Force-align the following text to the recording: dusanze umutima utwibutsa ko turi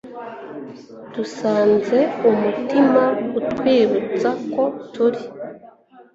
dusanze 1.13 1.99
umutima 2.29 3.03
utwibutsa 3.39 4.29
ko 4.53 4.63
turi 4.93 5.21